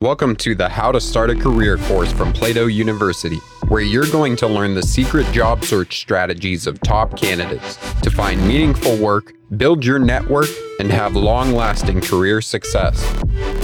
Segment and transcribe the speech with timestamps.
[0.00, 4.36] Welcome to the How to Start a Career course from Plato University, where you're going
[4.36, 9.84] to learn the secret job search strategies of top candidates to find meaningful work, build
[9.84, 10.46] your network,
[10.78, 13.04] and have long lasting career success.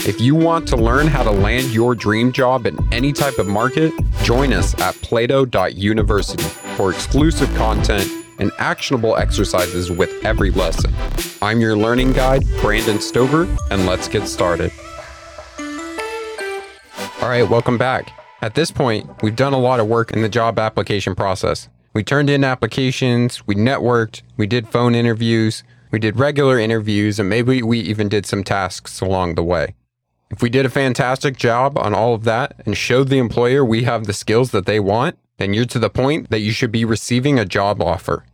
[0.08, 3.46] If you want to learn how to land your dream job in any type of
[3.46, 3.92] market,
[4.24, 6.42] join us at plato.university
[6.76, 8.10] for exclusive content
[8.40, 10.92] and actionable exercises with every lesson.
[11.40, 14.72] I'm your learning guide, Brandon Stover, and let's get started.
[17.24, 18.12] All right, welcome back.
[18.42, 21.70] At this point, we've done a lot of work in the job application process.
[21.94, 27.26] We turned in applications, we networked, we did phone interviews, we did regular interviews, and
[27.26, 29.74] maybe we even did some tasks along the way.
[30.30, 33.84] If we did a fantastic job on all of that and showed the employer we
[33.84, 36.84] have the skills that they want, then you're to the point that you should be
[36.84, 38.26] receiving a job offer.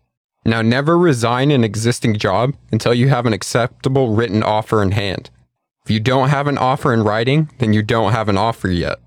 [0.44, 5.30] Now, never resign an existing job until you have an acceptable written offer in hand.
[5.90, 9.00] If you don't have an offer in writing, then you don't have an offer yet.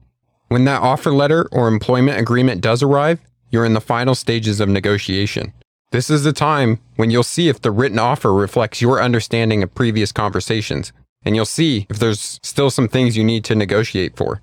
[0.50, 3.22] When that offer letter or employment agreement does arrive,
[3.52, 5.54] you're in the final stages of negotiation.
[5.94, 9.74] This is the time when you'll see if the written offer reflects your understanding of
[9.74, 10.92] previous conversations,
[11.24, 14.42] and you'll see if there's still some things you need to negotiate for.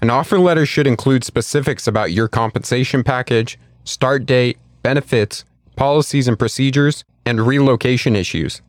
[0.00, 6.38] An offer letter should include specifics about your compensation package, start date, benefits, policies and
[6.38, 8.62] procedures, and relocation issues.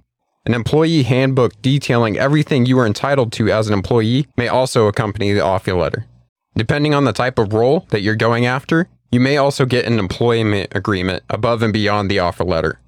[0.48, 5.34] An employee handbook detailing everything you are entitled to as an employee may also accompany
[5.34, 6.06] the offer letter.
[6.56, 10.00] Depending on the type of role that you're going after, you may also get an
[10.00, 12.80] employment agreement above and beyond the offer letter.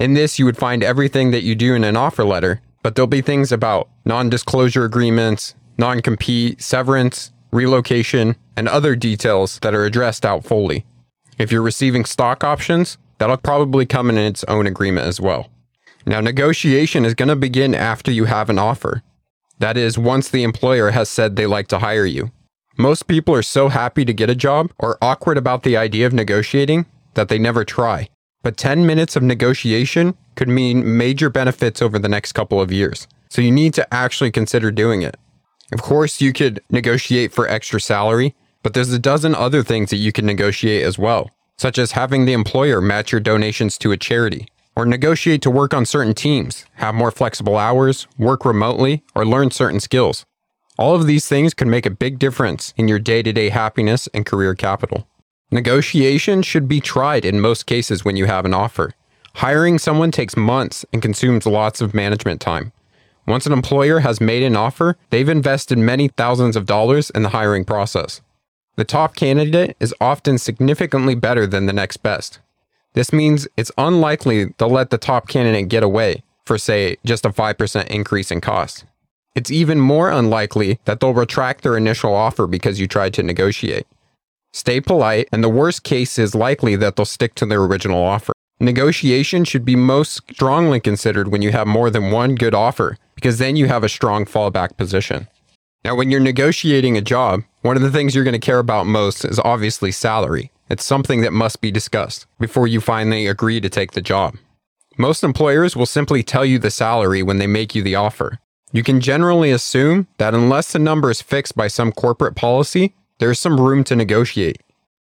[0.00, 3.06] In this, you would find everything that you do in an offer letter, but there'll
[3.06, 9.84] be things about non disclosure agreements, non compete, severance, relocation, and other details that are
[9.84, 10.84] addressed out fully.
[11.38, 15.48] If you're receiving stock options, that'll probably come in its own agreement as well.
[16.06, 19.02] Now, negotiation is going to begin after you have an offer.
[19.58, 22.30] That is, once the employer has said they like to hire you.
[22.76, 26.12] Most people are so happy to get a job or awkward about the idea of
[26.12, 28.08] negotiating that they never try.
[28.42, 33.06] But 10 minutes of negotiation could mean major benefits over the next couple of years.
[33.30, 35.16] So you need to actually consider doing it.
[35.72, 39.96] Of course, you could negotiate for extra salary, but there's a dozen other things that
[39.96, 43.96] you can negotiate as well, such as having the employer match your donations to a
[43.96, 49.24] charity or negotiate to work on certain teams, have more flexible hours, work remotely, or
[49.24, 50.24] learn certain skills.
[50.76, 54.08] All of these things can make a big difference in your day to day happiness
[54.14, 55.06] and career capital.
[55.50, 58.92] Negotiation should be tried in most cases when you have an offer.
[59.34, 62.72] Hiring someone takes months and consumes lots of management time.
[63.26, 67.30] Once an employer has made an offer, they've invested many thousands of dollars in the
[67.30, 68.20] hiring process.
[68.76, 72.40] The top candidate is often significantly better than the next best.
[72.94, 77.30] This means it's unlikely they'll let the top candidate get away for, say, just a
[77.30, 78.84] 5% increase in cost.
[79.34, 83.86] It's even more unlikely that they'll retract their initial offer because you tried to negotiate.
[84.52, 88.32] Stay polite, and the worst case is likely that they'll stick to their original offer.
[88.60, 93.38] Negotiation should be most strongly considered when you have more than one good offer, because
[93.38, 95.26] then you have a strong fallback position.
[95.84, 98.86] Now, when you're negotiating a job, one of the things you're going to care about
[98.86, 100.52] most is obviously salary.
[100.68, 104.36] It's something that must be discussed before you finally agree to take the job.
[104.96, 108.38] Most employers will simply tell you the salary when they make you the offer.
[108.72, 113.30] You can generally assume that unless the number is fixed by some corporate policy, there
[113.30, 114.62] is some room to negotiate.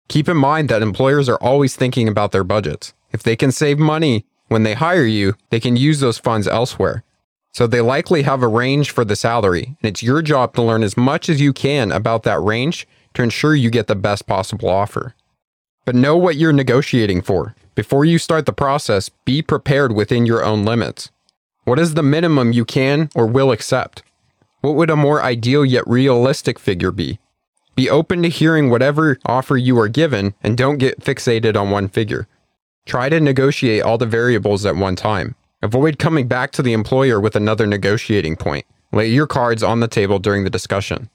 [0.09, 2.95] Keep in mind that employers are always thinking about their budgets.
[3.11, 7.03] If they can save money when they hire you, they can use those funds elsewhere.
[7.51, 10.85] So they likely have a range for the salary, and it's your job to learn
[10.85, 14.69] as much as you can about that range to ensure you get the best possible
[14.69, 15.16] offer.
[15.87, 17.55] But know what you're negotiating for.
[17.77, 21.13] Before you start the process, be prepared within your own limits.
[21.63, 24.03] What is the minimum you can or will accept?
[24.63, 27.21] What would a more ideal yet realistic figure be?
[27.77, 31.87] Be open to hearing whatever offer you are given and don't get fixated on one
[31.87, 32.27] figure.
[32.85, 35.37] Try to negotiate all the variables at one time.
[35.63, 38.67] Avoid coming back to the employer with another negotiating point.
[38.93, 41.11] Lay your cards on the table during the discussion.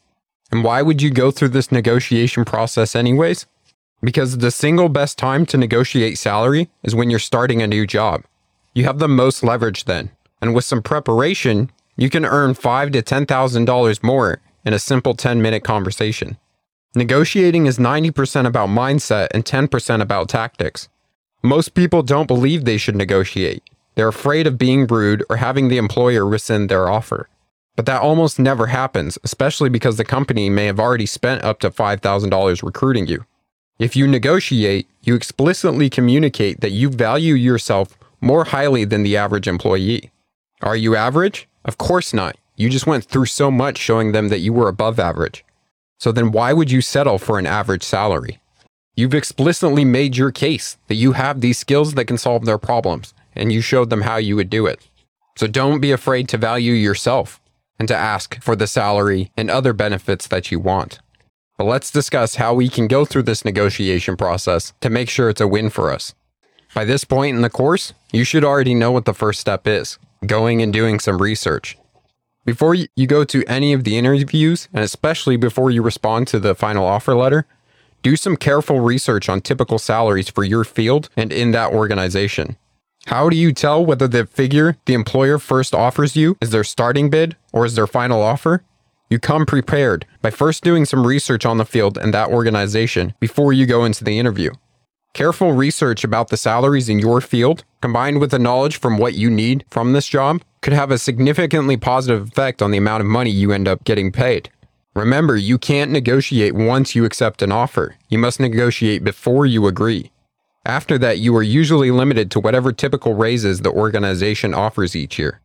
[0.49, 3.47] And why would you go through this negotiation process anyways?
[4.03, 8.23] Because the single best time to negotiate salary is when you're starting a new job.
[8.73, 10.11] You have the most leverage then,
[10.41, 14.79] and with some preparation, you can earn five to ten thousand dollars more in a
[14.79, 16.37] simple 10 minute conversation.
[16.93, 20.89] Negotiating is 90% about mindset and 10% about tactics.
[21.41, 23.63] Most people don't believe they should negotiate.
[23.95, 27.29] They're afraid of being rude or having the employer rescind their offer.
[27.75, 31.71] But that almost never happens, especially because the company may have already spent up to
[31.71, 33.25] $5,000 recruiting you.
[33.81, 39.47] If you negotiate, you explicitly communicate that you value yourself more highly than the average
[39.47, 40.11] employee.
[40.61, 41.47] Are you average?
[41.65, 42.37] Of course not.
[42.55, 45.43] You just went through so much showing them that you were above average.
[45.97, 48.39] So then why would you settle for an average salary?
[48.95, 53.15] You've explicitly made your case that you have these skills that can solve their problems,
[53.33, 54.87] and you showed them how you would do it.
[55.39, 57.41] So don't be afraid to value yourself
[57.79, 60.99] and to ask for the salary and other benefits that you want.
[61.61, 65.41] But let's discuss how we can go through this negotiation process to make sure it's
[65.41, 66.15] a win for us.
[66.73, 69.99] By this point in the course, you should already know what the first step is
[70.25, 71.77] going and doing some research.
[72.45, 76.55] Before you go to any of the interviews, and especially before you respond to the
[76.55, 77.45] final offer letter,
[78.01, 82.57] do some careful research on typical salaries for your field and in that organization.
[83.05, 87.11] How do you tell whether the figure the employer first offers you is their starting
[87.11, 88.63] bid or is their final offer?
[89.11, 93.51] You come prepared by first doing some research on the field and that organization before
[93.51, 94.51] you go into the interview.
[95.13, 99.29] Careful research about the salaries in your field, combined with the knowledge from what you
[99.29, 103.29] need from this job, could have a significantly positive effect on the amount of money
[103.29, 104.49] you end up getting paid.
[104.95, 107.97] Remember, you can't negotiate once you accept an offer.
[108.07, 110.13] You must negotiate before you agree.
[110.65, 115.41] After that, you are usually limited to whatever typical raises the organization offers each year.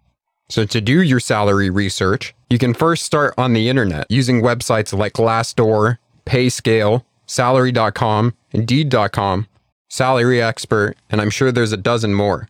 [0.48, 4.96] So, to do your salary research, you can first start on the internet using websites
[4.96, 9.48] like Glassdoor, Payscale, Salary.com, Indeed.com,
[9.88, 12.48] Salary Expert, and I'm sure there's a dozen more.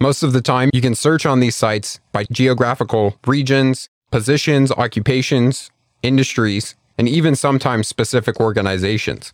[0.00, 5.70] Most of the time, you can search on these sites by geographical regions, positions, occupations,
[6.02, 9.32] industries, and even sometimes specific organizations.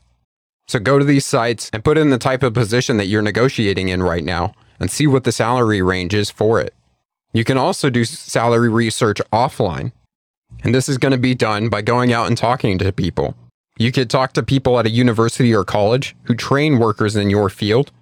[0.66, 3.88] So go to these sites and put in the type of position that you're negotiating
[3.88, 6.74] in right now and see what the salary range is for it.
[7.32, 9.92] You can also do salary research offline.
[10.64, 13.34] And this is going to be done by going out and talking to people.
[13.76, 17.48] You could talk to people at a university or college who train workers in your
[17.48, 17.92] field.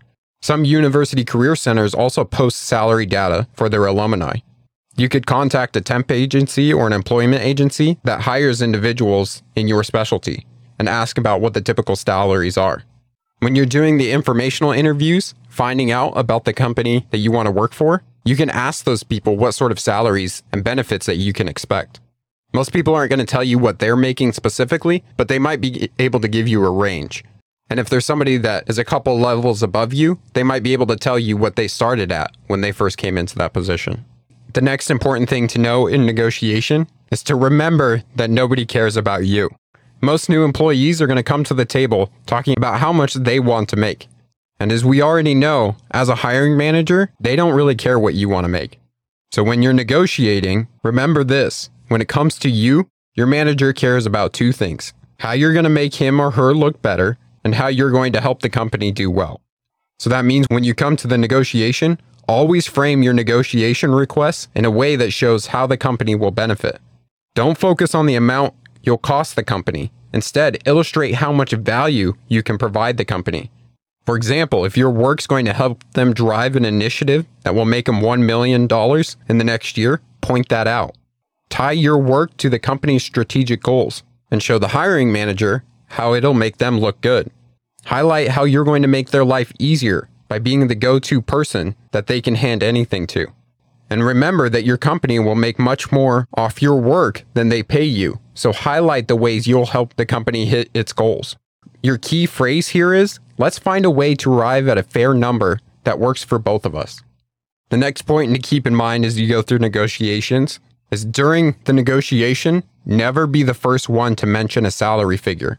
[0.40, 4.36] Some university career centers also post salary data for their alumni.
[4.96, 9.84] You could contact a temp agency or an employment agency that hires individuals in your
[9.84, 10.46] specialty
[10.78, 12.84] and ask about what the typical salaries are.
[13.40, 17.52] When you're doing the informational interviews, finding out about the company that you want to
[17.52, 21.32] work for, you can ask those people what sort of salaries and benefits that you
[21.32, 22.00] can expect.
[22.52, 25.90] Most people aren't going to tell you what they're making specifically, but they might be
[26.00, 27.24] able to give you a range.
[27.70, 30.86] And if there's somebody that is a couple levels above you, they might be able
[30.86, 34.04] to tell you what they started at when they first came into that position.
[34.54, 39.24] The next important thing to know in negotiation is to remember that nobody cares about
[39.24, 39.50] you.
[40.00, 43.38] Most new employees are going to come to the table talking about how much they
[43.38, 44.08] want to make.
[44.58, 48.28] And as we already know, as a hiring manager, they don't really care what you
[48.28, 48.80] want to make.
[49.32, 54.32] So when you're negotiating, remember this when it comes to you, your manager cares about
[54.32, 57.90] two things how you're going to make him or her look better, and how you're
[57.90, 59.40] going to help the company do well.
[59.98, 61.98] So that means when you come to the negotiation,
[62.28, 66.80] always frame your negotiation requests in a way that shows how the company will benefit.
[67.34, 69.90] Don't focus on the amount you'll cost the company.
[70.12, 73.50] Instead, illustrate how much value you can provide the company.
[74.06, 77.86] For example, if your work's going to help them drive an initiative that will make
[77.86, 78.62] them $1 million
[79.28, 80.94] in the next year, point that out.
[81.50, 86.34] Tie your work to the company's strategic goals and show the hiring manager how it'll
[86.34, 87.30] make them look good.
[87.86, 91.74] Highlight how you're going to make their life easier by being the go to person
[91.90, 93.26] that they can hand anything to.
[93.90, 97.84] And remember that your company will make much more off your work than they pay
[97.84, 98.20] you.
[98.34, 101.36] So highlight the ways you'll help the company hit its goals.
[101.82, 105.60] Your key phrase here is let's find a way to arrive at a fair number
[105.84, 107.02] that works for both of us.
[107.70, 111.72] The next point to keep in mind as you go through negotiations is during the
[111.72, 115.58] negotiation, never be the first one to mention a salary figure.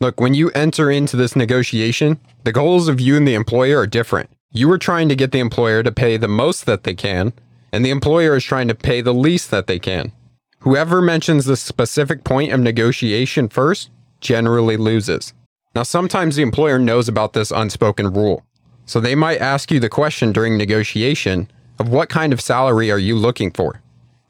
[0.00, 3.86] Look, when you enter into this negotiation, the goals of you and the employer are
[3.86, 4.30] different.
[4.50, 7.32] You are trying to get the employer to pay the most that they can,
[7.72, 10.12] and the employer is trying to pay the least that they can.
[10.60, 13.90] Whoever mentions the specific point of negotiation first
[14.20, 15.32] generally loses.
[15.74, 18.44] Now, sometimes the employer knows about this unspoken rule.
[18.84, 22.98] So they might ask you the question during negotiation of what kind of salary are
[22.98, 23.80] you looking for?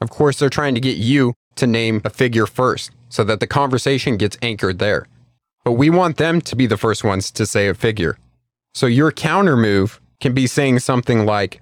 [0.01, 3.47] Of course, they're trying to get you to name a figure first so that the
[3.47, 5.07] conversation gets anchored there.
[5.65, 8.19] But we want them to be the first ones to say a figure.
[8.75, 11.61] So your counter move can be saying something like,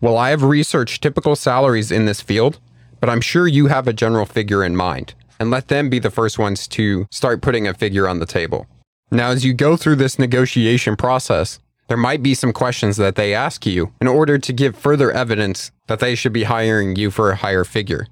[0.00, 2.58] Well, I have researched typical salaries in this field,
[3.00, 5.14] but I'm sure you have a general figure in mind.
[5.38, 8.66] And let them be the first ones to start putting a figure on the table.
[9.10, 13.34] Now, as you go through this negotiation process, there might be some questions that they
[13.34, 17.30] ask you in order to give further evidence that they should be hiring you for
[17.30, 18.06] a higher figure.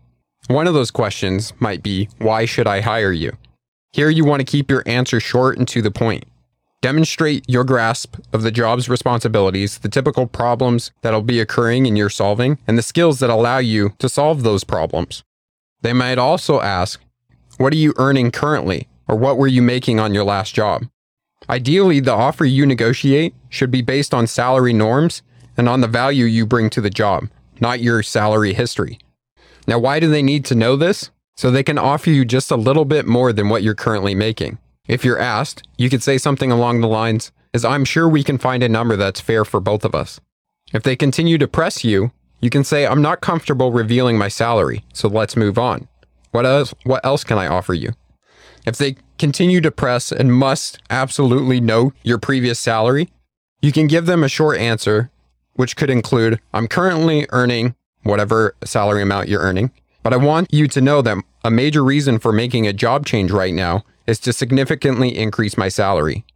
[0.49, 3.37] One of those questions might be, Why should I hire you?
[3.93, 6.25] Here, you want to keep your answer short and to the point.
[6.81, 12.11] Demonstrate your grasp of the job's responsibilities, the typical problems that'll be occurring in your
[12.11, 15.23] solving, and the skills that allow you to solve those problems.
[15.83, 17.01] They might also ask,
[17.59, 18.89] What are you earning currently?
[19.09, 20.87] Or what were you making on your last job?
[21.49, 25.23] Ideally, the offer you negotiate should be based on salary norms
[25.57, 27.29] and on the value you bring to the job,
[27.61, 28.99] not your salary history.
[29.67, 31.11] Now, why do they need to know this?
[31.37, 34.59] So they can offer you just a little bit more than what you're currently making.
[34.89, 38.39] If you're asked, you could say something along the lines, as I'm sure we can
[38.39, 40.21] find a number that's fair for both of us.
[40.73, 42.11] If they continue to press you,
[42.41, 45.89] you can say, I'm not comfortable revealing my salary, so let's move on.
[46.31, 47.93] What else, what else can I offer you?
[48.69, 53.09] If they continue to press and must absolutely know your previous salary,
[53.63, 55.11] you can give them a short answer,
[55.55, 59.71] which could include, I'm currently earning whatever salary amount you're earning,
[60.03, 63.31] but I want you to know that a major reason for making a job change
[63.31, 66.27] right now is to significantly increase my salary.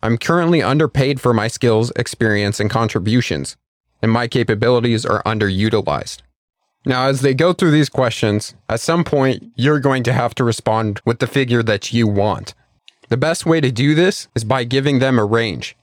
[0.00, 3.56] I'm currently underpaid for my skills, experience, and contributions,
[4.00, 6.18] and my capabilities are underutilized.
[6.86, 10.44] Now, as they go through these questions, at some point, you're going to have to
[10.44, 12.54] respond with the figure that you want.
[13.10, 15.76] The best way to do this is by giving them a range.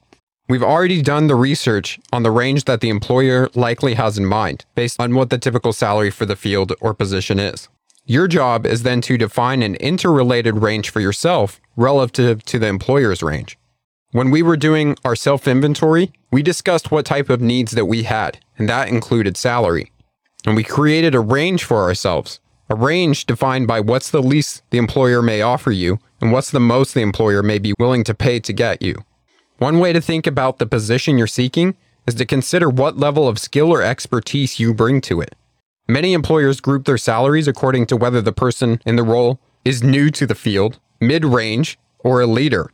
[0.48, 4.64] We've already done the research on the range that the employer likely has in mind,
[4.74, 7.68] based on what the typical salary for the field or position is.
[8.06, 13.22] Your job is then to define an interrelated range for yourself relative to the employer's
[13.22, 13.58] range.
[14.12, 18.04] When we were doing our self inventory, we discussed what type of needs that we
[18.04, 19.92] had, and that included salary.
[20.46, 24.78] And we created a range for ourselves, a range defined by what's the least the
[24.78, 28.40] employer may offer you and what's the most the employer may be willing to pay
[28.40, 29.04] to get you.
[29.58, 31.76] One way to think about the position you're seeking
[32.06, 35.34] is to consider what level of skill or expertise you bring to it.
[35.88, 40.10] Many employers group their salaries according to whether the person in the role is new
[40.10, 42.70] to the field, mid range, or a leader.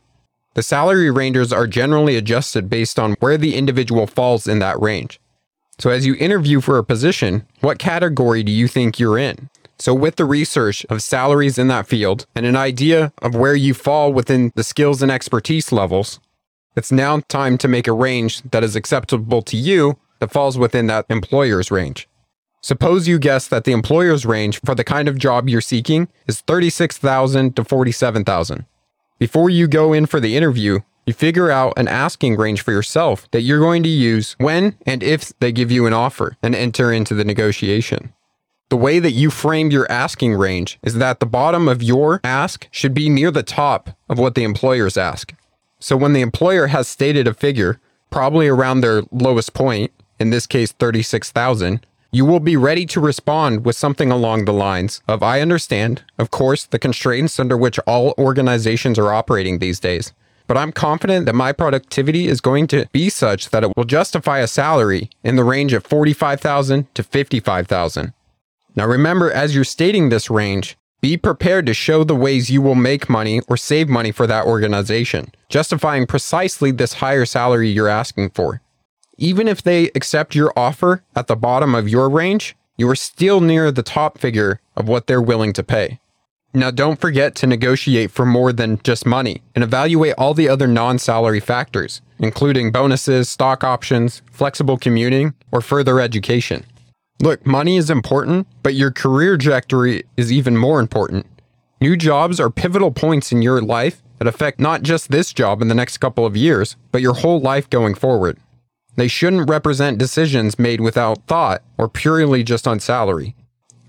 [0.53, 5.19] The salary ranges are generally adjusted based on where the individual falls in that range.
[5.77, 9.49] So, as you interview for a position, what category do you think you're in?
[9.77, 13.73] So, with the research of salaries in that field and an idea of where you
[13.73, 16.19] fall within the skills and expertise levels,
[16.77, 20.87] it's now time to make a range that is acceptable to you that falls within
[20.87, 22.07] that employer's range.
[22.61, 26.41] Suppose you guess that the employer's range for the kind of job you're seeking is
[26.41, 28.65] 36,000 to 47,000.
[29.19, 33.29] Before you go in for the interview, you figure out an asking range for yourself
[33.31, 36.91] that you're going to use when and if they give you an offer and enter
[36.91, 38.11] into the negotiation.
[38.69, 42.67] The way that you frame your asking range is that the bottom of your ask
[42.71, 45.33] should be near the top of what the employers ask.
[45.79, 50.47] So when the employer has stated a figure, probably around their lowest point, in this
[50.47, 55.41] case 36,000, you will be ready to respond with something along the lines of I
[55.41, 60.13] understand, of course, the constraints under which all organizations are operating these days.
[60.47, 64.39] But I'm confident that my productivity is going to be such that it will justify
[64.39, 68.13] a salary in the range of 45,000 to 55,000.
[68.75, 72.75] Now remember as you're stating this range, be prepared to show the ways you will
[72.75, 78.31] make money or save money for that organization, justifying precisely this higher salary you're asking
[78.31, 78.61] for.
[79.17, 83.39] Even if they accept your offer at the bottom of your range, you are still
[83.39, 85.99] near the top figure of what they're willing to pay.
[86.55, 90.67] Now, don't forget to negotiate for more than just money and evaluate all the other
[90.67, 96.65] non salary factors, including bonuses, stock options, flexible commuting, or further education.
[97.21, 101.25] Look, money is important, but your career trajectory is even more important.
[101.81, 105.67] New jobs are pivotal points in your life that affect not just this job in
[105.67, 108.37] the next couple of years, but your whole life going forward.
[108.95, 113.35] They shouldn't represent decisions made without thought or purely just on salary.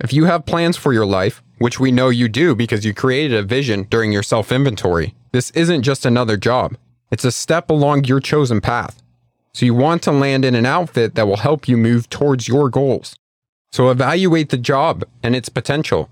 [0.01, 3.39] If you have plans for your life, which we know you do because you created
[3.39, 6.77] a vision during your self inventory, this isn't just another job.
[7.11, 9.03] It's a step along your chosen path.
[9.55, 12.69] So you want to land in an outfit that will help you move towards your
[12.69, 13.17] goals.
[13.73, 16.11] So evaluate the job and its potential.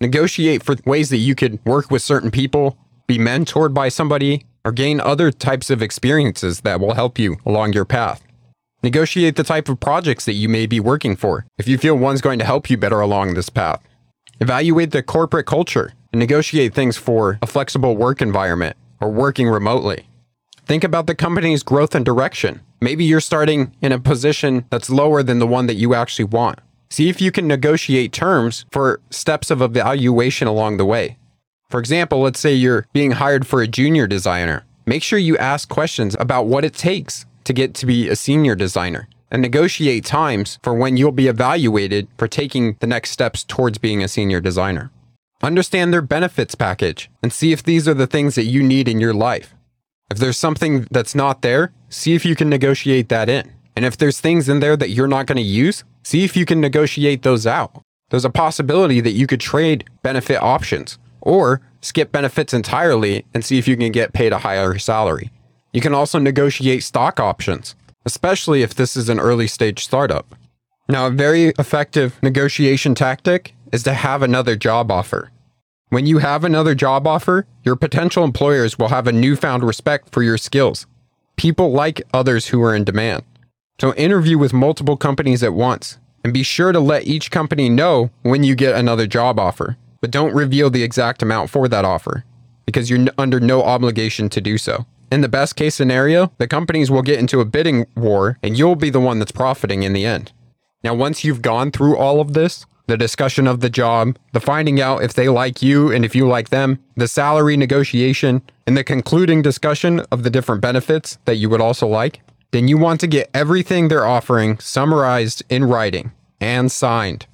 [0.00, 4.72] Negotiate for ways that you could work with certain people, be mentored by somebody, or
[4.72, 8.22] gain other types of experiences that will help you along your path.
[8.82, 12.22] Negotiate the type of projects that you may be working for if you feel one's
[12.22, 13.82] going to help you better along this path.
[14.40, 20.06] Evaluate the corporate culture and negotiate things for a flexible work environment or working remotely.
[20.64, 22.62] Think about the company's growth and direction.
[22.80, 26.60] Maybe you're starting in a position that's lower than the one that you actually want.
[26.88, 31.18] See if you can negotiate terms for steps of evaluation along the way.
[31.68, 34.64] For example, let's say you're being hired for a junior designer.
[34.86, 38.54] Make sure you ask questions about what it takes to get to be a senior
[38.54, 43.78] designer and negotiate times for when you'll be evaluated for taking the next steps towards
[43.78, 44.90] being a senior designer.
[45.42, 49.00] Understand their benefits package and see if these are the things that you need in
[49.00, 49.54] your life.
[50.10, 53.52] If there's something that's not there, see if you can negotiate that in.
[53.76, 56.44] And if there's things in there that you're not going to use, see if you
[56.44, 57.82] can negotiate those out.
[58.10, 63.56] there's a possibility that you could trade benefit options or skip benefits entirely and see
[63.56, 65.30] if you can get paid a higher salary.
[65.72, 70.34] You can also negotiate stock options, especially if this is an early stage startup.
[70.88, 75.30] Now, a very effective negotiation tactic is to have another job offer.
[75.90, 80.22] When you have another job offer, your potential employers will have a newfound respect for
[80.22, 80.86] your skills.
[81.36, 83.24] People like others who are in demand.
[83.80, 88.10] So interview with multiple companies at once and be sure to let each company know
[88.22, 92.24] when you get another job offer, but don't reveal the exact amount for that offer
[92.66, 94.84] because you're under no obligation to do so.
[95.10, 98.76] In the best case scenario, the companies will get into a bidding war and you'll
[98.76, 100.32] be the one that's profiting in the end.
[100.84, 104.80] Now, once you've gone through all of this, the discussion of the job, the finding
[104.80, 108.84] out if they like you and if you like them, the salary negotiation, and the
[108.84, 112.20] concluding discussion of the different benefits that you would also like,
[112.52, 117.26] then you want to get everything they're offering summarized in writing and signed.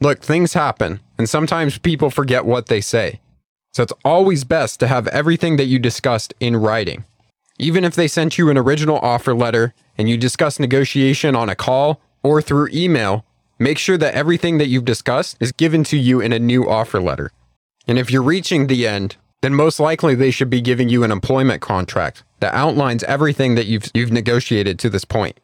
[0.00, 3.20] Look, things happen, and sometimes people forget what they say.
[3.72, 7.04] So it's always best to have everything that you discussed in writing.
[7.58, 11.54] Even if they sent you an original offer letter and you discuss negotiation on a
[11.54, 13.24] call or through email,
[13.58, 17.00] make sure that everything that you've discussed is given to you in a new offer
[17.00, 17.30] letter.
[17.86, 21.12] And if you're reaching the end, then most likely they should be giving you an
[21.12, 25.38] employment contract that outlines everything that you've, you've negotiated to this point.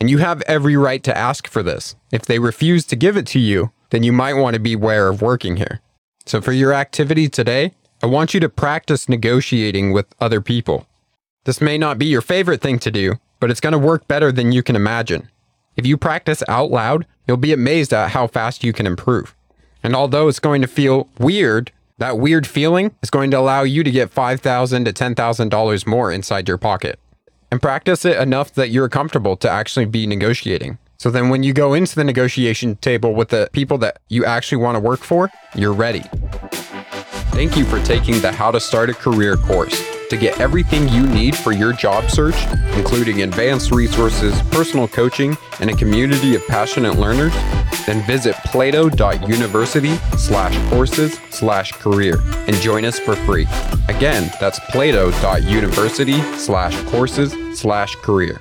[0.00, 1.94] And you have every right to ask for this.
[2.10, 5.08] If they refuse to give it to you, then you might want to be aware
[5.08, 5.80] of working here.
[6.26, 10.86] So for your activity today, I want you to practice negotiating with other people.
[11.44, 14.30] This may not be your favorite thing to do, but it's going to work better
[14.30, 15.28] than you can imagine.
[15.76, 19.34] If you practice out loud, you'll be amazed at how fast you can improve.
[19.82, 23.82] And although it's going to feel weird, that weird feeling is going to allow you
[23.82, 27.00] to get 5,000 to $10,000 more inside your pocket.
[27.50, 30.78] And practice it enough that you're comfortable to actually be negotiating.
[30.98, 34.62] So then when you go into the negotiation table with the people that you actually
[34.62, 36.04] want to work for, you're ready.
[37.32, 41.06] Thank you for taking the How to Start a Career course to get everything you
[41.06, 42.36] need for your job search,
[42.76, 47.32] including advanced resources, personal coaching, and a community of passionate learners,
[47.86, 53.46] then visit plato.university slash courses slash career and join us for free.
[53.88, 58.38] Again, that's plato.university slash courses slash career.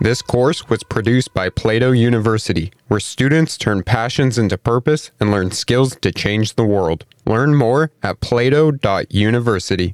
[0.00, 5.50] This course was produced by Plato University, where students turn passions into purpose and learn
[5.50, 7.04] skills to change the world.
[7.26, 9.86] Learn more at plato.university.